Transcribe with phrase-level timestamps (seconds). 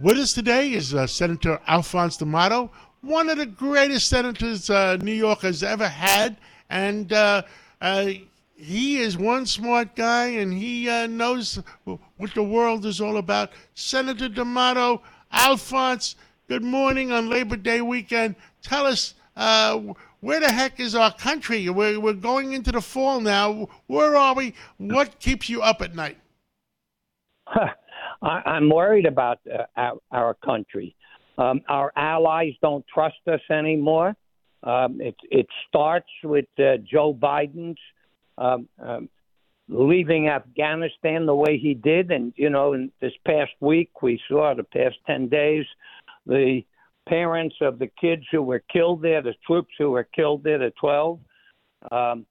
[0.00, 2.70] With us today is uh, Senator Alphonse D'Amato,
[3.02, 6.38] one of the greatest senators uh, New York has ever had,
[6.70, 7.42] and uh,
[7.82, 8.06] uh
[8.56, 13.50] he is one smart guy, and he uh, knows what the world is all about.
[13.74, 15.02] Senator D'Amato,
[15.32, 16.16] Alphonse,
[16.48, 18.36] good morning on Labor Day weekend.
[18.62, 19.78] Tell us uh,
[20.20, 21.68] where the heck is our country?
[21.68, 23.68] We're, we're going into the fall now.
[23.86, 24.54] Where are we?
[24.78, 26.16] What keeps you up at night?
[28.22, 30.94] I, I'm worried about uh, our, our country.
[31.38, 34.14] Um, our allies don't trust us anymore.
[34.62, 37.78] Um, it, it starts with uh, Joe Biden's
[38.36, 39.08] um, um,
[39.68, 42.10] leaving Afghanistan the way he did.
[42.10, 45.64] And, you know, in this past week, we saw the past 10 days,
[46.26, 46.62] the
[47.08, 50.72] parents of the kids who were killed there, the troops who were killed there, the
[50.78, 51.20] 12,
[51.90, 52.26] um,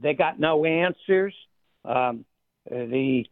[0.00, 1.34] they got no answers.
[1.84, 2.24] Um,
[2.68, 3.24] the,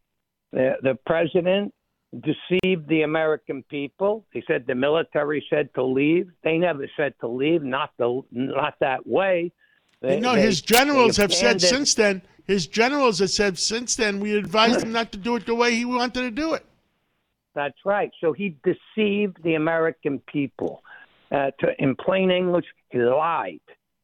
[0.52, 1.72] the the president
[2.12, 4.24] deceived the American people.
[4.32, 6.30] He said the military said to leave.
[6.42, 9.52] They never said to leave, not the not that way.
[10.00, 12.22] They, you know, they, his generals have said since then.
[12.46, 14.20] His generals have said since then.
[14.20, 16.64] We advised him not to do it the way he wanted to do it.
[17.54, 18.10] That's right.
[18.20, 20.82] So he deceived the American people.
[21.30, 23.60] Uh, to, in plain English, he lied.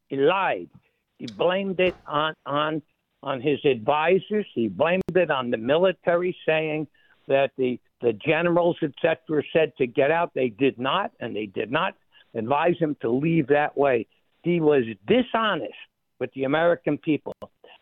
[0.09, 0.69] He lied.
[1.17, 2.81] He blamed it on on
[3.25, 4.45] on his advisors.
[4.53, 6.87] He blamed it on the military, saying
[7.27, 10.31] that the the generals, etc., said to get out.
[10.35, 11.95] They did not, and they did not
[12.35, 14.05] advise him to leave that way.
[14.43, 15.73] He was dishonest
[16.19, 17.33] with the American people,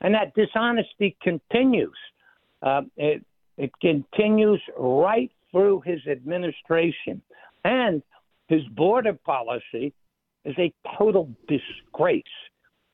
[0.01, 1.97] and that dishonesty continues.
[2.61, 3.25] Uh, it,
[3.57, 7.21] it continues right through his administration,
[7.65, 8.01] and
[8.47, 9.93] his border policy
[10.45, 12.23] is a total disgrace.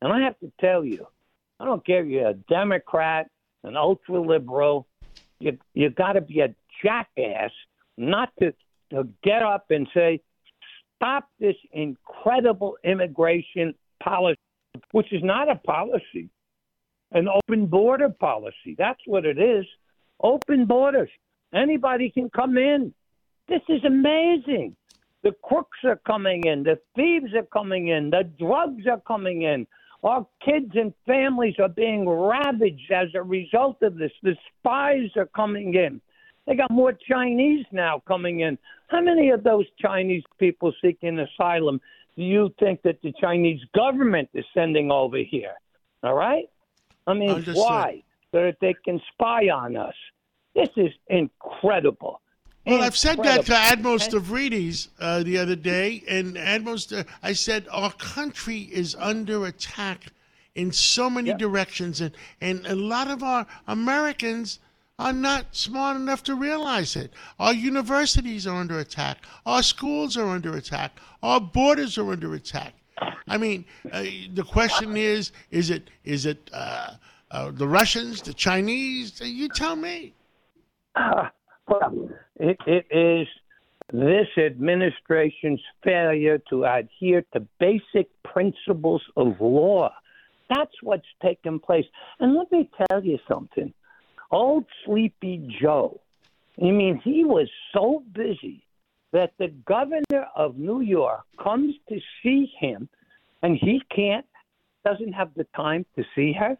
[0.01, 1.05] And I have to tell you,
[1.59, 3.29] I don't care if you're a Democrat,
[3.63, 4.87] an ultra liberal,
[5.39, 7.51] you you got to be a jackass
[7.97, 8.53] not to,
[8.91, 10.21] to get up and say,
[10.95, 14.39] stop this incredible immigration policy,
[14.91, 16.29] which is not a policy,
[17.11, 18.75] an open border policy.
[18.77, 19.65] That's what it is.
[20.21, 21.09] Open borders.
[21.53, 22.93] Anybody can come in.
[23.47, 24.75] This is amazing.
[25.23, 26.63] The crooks are coming in.
[26.63, 28.09] The thieves are coming in.
[28.09, 29.65] The drugs are coming in.
[30.03, 34.11] Our kids and families are being ravaged as a result of this.
[34.23, 35.99] The spies are coming in.
[36.47, 38.57] They got more Chinese now coming in.
[38.87, 41.81] How many of those Chinese people seeking asylum
[42.15, 45.53] do you think that the Chinese government is sending over here?
[46.01, 46.49] All right?
[47.05, 47.55] I mean, Understood.
[47.57, 48.03] why?
[48.31, 49.93] So that they can spy on us.
[50.55, 52.21] This is incredible.
[52.69, 57.33] Well, I've said that to Admiral Stavridis uh, the other day, and Admiral, St- I
[57.33, 60.05] said our country is under attack
[60.55, 61.39] in so many yep.
[61.39, 64.59] directions, and, and a lot of our Americans
[64.99, 67.13] are not smart enough to realize it.
[67.39, 69.25] Our universities are under attack.
[69.45, 70.99] Our schools are under attack.
[71.23, 72.73] Our borders are under attack.
[73.27, 74.03] I mean, uh,
[74.33, 76.95] the question is: Is it is it uh,
[77.31, 79.21] uh, the Russians, the Chinese?
[79.21, 80.13] You tell me.
[81.69, 83.27] Well, it, it is
[83.91, 89.91] this administration's failure to adhere to basic principles of law.
[90.49, 91.85] That's what's taken place.
[92.19, 93.73] And let me tell you something.
[94.31, 95.99] Old Sleepy Joe,
[96.61, 98.63] I mean, he was so busy
[99.11, 102.87] that the governor of New York comes to see him
[103.41, 104.25] and he can't,
[104.85, 106.57] doesn't have the time to see her?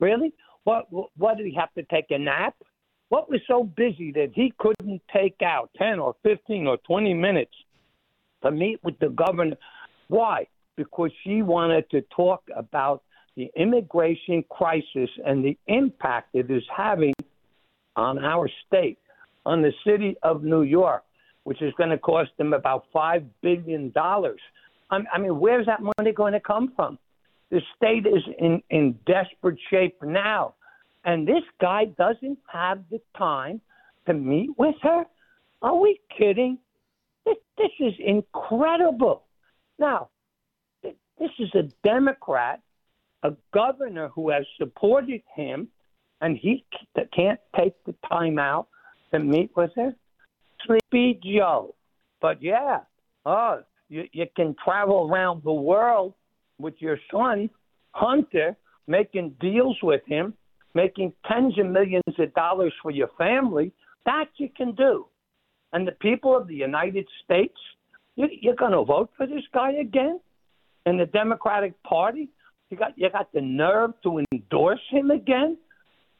[0.00, 0.32] Really?
[0.64, 0.86] What,
[1.16, 2.54] what did he have to take a nap?
[3.08, 7.52] What was so busy that he couldn't take out 10 or 15 or 20 minutes
[8.42, 9.56] to meet with the governor?
[10.08, 10.46] Why?
[10.76, 13.02] Because she wanted to talk about
[13.36, 17.14] the immigration crisis and the impact it is having
[17.94, 18.98] on our state,
[19.44, 21.04] on the city of New York,
[21.44, 23.92] which is going to cost them about $5 billion.
[24.90, 26.98] I mean, where's that money going to come from?
[27.50, 30.54] The state is in, in desperate shape now.
[31.06, 33.60] And this guy doesn't have the time
[34.06, 35.04] to meet with her?
[35.62, 36.58] Are we kidding?
[37.24, 39.24] This, this is incredible.
[39.78, 40.10] Now,
[40.82, 42.60] this is a Democrat
[43.26, 45.68] a governor who has supported him,
[46.20, 46.64] and he
[47.12, 48.68] can't take the time out
[49.12, 49.94] to meet with her?
[50.66, 51.74] Sleepy Joe.
[52.20, 52.80] But yeah,
[53.24, 56.14] oh, you, you can travel around the world
[56.58, 57.50] with your son,
[57.92, 58.56] Hunter,
[58.86, 60.34] making deals with him,
[60.76, 63.72] making tens of millions of dollars for your family.
[64.04, 65.06] That you can do.
[65.72, 67.58] And the people of the United States,
[68.14, 70.20] you, you're going to vote for this guy again?
[70.84, 72.28] In the Democratic Party?
[72.70, 75.56] You got you got the nerve to endorse him again?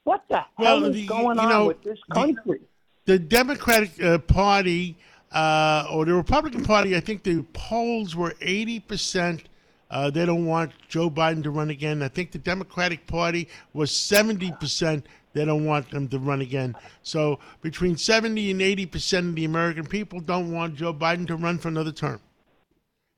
[0.04, 2.60] What the hell well, is going on know, with this country?
[3.04, 4.96] The, the Democratic uh, Party
[5.32, 9.42] uh, or the Republican Party, I think the polls were 80%.
[9.90, 12.02] Uh, they don't want Joe Biden to run again.
[12.02, 15.04] I think the Democratic Party was 70%.
[15.32, 16.74] They don't want him to run again.
[17.02, 21.58] So between 70 and 80% of the American people don't want Joe Biden to run
[21.58, 22.20] for another term.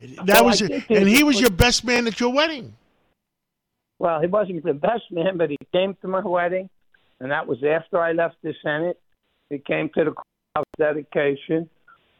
[0.01, 2.75] That Well, was, think and he was your best man at your wedding.
[3.99, 6.71] Well, he wasn't the best man, but he came to my wedding,
[7.19, 9.01] and that was after I left the Senate.
[9.51, 11.69] He came to the cross dedication,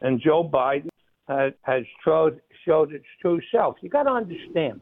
[0.01, 0.89] and Joe Biden
[1.29, 3.77] has, has showed showed its true self.
[3.81, 4.81] You got to understand,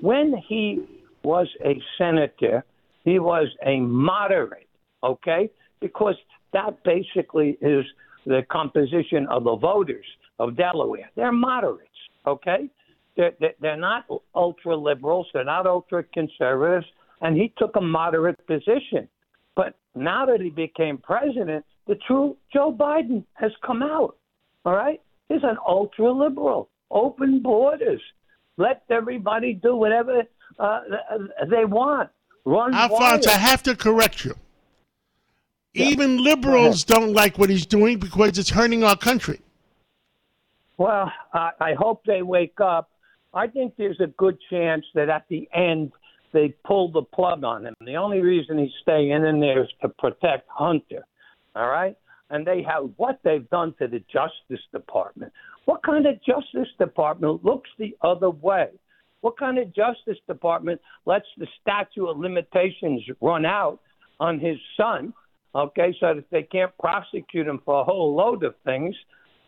[0.00, 0.84] when he
[1.24, 2.64] was a senator,
[3.04, 4.68] he was a moderate,
[5.02, 5.50] okay?
[5.80, 6.14] Because
[6.52, 7.84] that basically is
[8.24, 10.06] the composition of the voters
[10.38, 11.10] of Delaware.
[11.16, 11.90] They're moderates,
[12.26, 12.70] okay?
[13.16, 14.04] They're, they're- not
[14.34, 16.86] ultra liberals, they're not ultra conservatives,
[17.20, 19.08] and he took a moderate position.
[19.56, 24.16] But now that he became president, the true Joe Biden has come out.
[24.64, 25.00] All right?
[25.28, 28.00] He's an ultra liberal, open borders.
[28.56, 30.22] Let everybody do whatever
[30.58, 30.80] uh,
[31.50, 32.08] they want.
[32.44, 34.34] Run Alphonse, I have to correct you.
[35.74, 39.40] Even liberals don't like what he's doing because it's hurting our country.
[40.76, 42.90] Well, I, I hope they wake up.
[43.32, 45.92] I think there's a good chance that at the end
[46.32, 47.74] they pull the plug on him.
[47.80, 51.04] The only reason he's staying in there is to protect Hunter.
[51.56, 51.96] All right?
[52.30, 55.32] And they have what they've done to the Justice Department.
[55.66, 58.68] What kind of Justice Department looks the other way?
[59.20, 63.80] What kind of Justice Department lets the statute of limitations run out
[64.20, 65.14] on his son,
[65.54, 68.94] okay, so that they can't prosecute him for a whole load of things,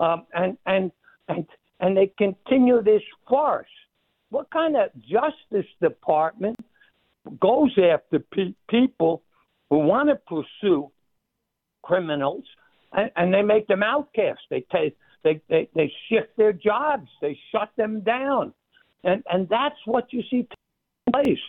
[0.01, 0.93] um, and and
[1.29, 1.47] and
[1.81, 3.67] and they continue this farce?
[4.31, 6.57] What kind of Justice Department
[7.41, 9.23] goes after pe- people
[9.69, 10.91] who want to pursue
[11.83, 12.45] criminals
[12.97, 14.45] and, and they make them outcasts?
[14.51, 18.53] They take they, they they shift their jobs, they shut them down,
[19.05, 21.45] and and that's what you see taking place.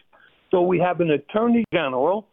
[0.52, 2.28] So we have an attorney general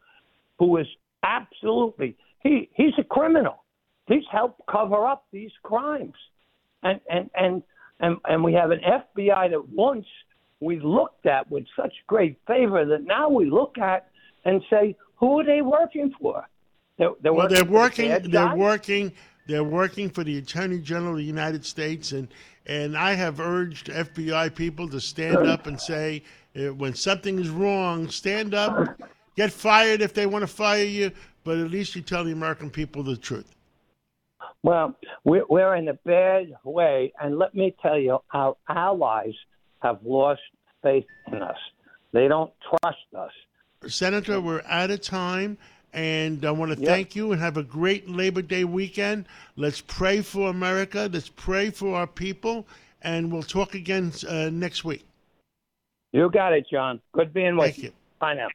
[0.59, 0.87] who is
[1.23, 3.65] absolutely he he's a criminal.
[4.07, 6.15] He's helped cover up these crimes,
[6.83, 7.63] and and and
[8.01, 10.07] and, and we have an FBI that once
[10.61, 14.09] we looked at with such great favor that now we look at
[14.45, 16.47] and say, who are they working for?
[16.99, 18.31] They're, they're Well, working they're for the working.
[18.31, 19.13] They're working.
[19.47, 22.29] They're working for the Attorney General of the United States, and
[22.67, 26.23] and I have urged FBI people to stand up and say
[26.57, 28.99] uh, when something is wrong, stand up,
[29.37, 31.11] get fired if they want to fire you,
[31.43, 33.55] but at least you tell the American people the truth.
[34.63, 34.95] Well,
[35.25, 39.35] we're, we're in a bad way, and let me tell you, our allies
[39.83, 40.41] have lost
[40.83, 41.59] faith in us.
[42.13, 43.33] They don't trust us.
[43.87, 45.59] Senator, we're out of time.
[45.95, 46.89] And I want to Yep.
[46.89, 49.27] thank you and have a great Labor Day weekend.
[49.57, 51.09] Let's pray for America.
[51.11, 52.67] Let's pray for our people.
[53.03, 55.07] And we'll talk again uh, next week.
[56.13, 57.01] You got it, John.
[57.13, 57.93] Good being with Thank you.
[58.19, 58.49] Bye now.